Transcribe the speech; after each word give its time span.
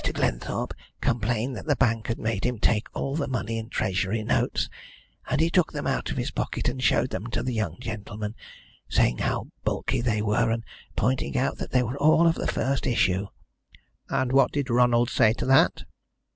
Glenthorpe 0.13 0.73
complained 0.99 1.55
that 1.55 1.67
the 1.67 1.75
bank 1.75 2.07
had 2.07 2.17
made 2.17 2.43
him 2.43 2.57
take 2.57 2.87
all 2.95 3.15
the 3.15 3.27
money 3.27 3.59
in 3.59 3.69
Treasury 3.69 4.23
notes, 4.23 4.67
and 5.29 5.39
he 5.39 5.51
took 5.51 5.71
them 5.73 5.85
out 5.85 6.09
of 6.09 6.17
his 6.17 6.31
pocket 6.31 6.67
and 6.67 6.81
showed 6.81 7.11
them 7.11 7.27
to 7.27 7.43
the 7.43 7.53
young 7.53 7.77
gentleman, 7.79 8.33
saying 8.89 9.19
how 9.19 9.49
bulky 9.63 10.01
they 10.01 10.23
were, 10.23 10.49
and 10.49 10.63
pointing 10.95 11.37
out 11.37 11.59
that 11.59 11.69
they 11.69 11.83
were 11.83 11.99
all 11.99 12.25
of 12.25 12.33
the 12.33 12.47
first 12.47 12.87
issue." 12.87 13.27
"And 14.09 14.31
what 14.31 14.51
did 14.51 14.71
Ronald 14.71 15.11
say 15.11 15.33
to 15.33 15.45
that?" 15.45 15.83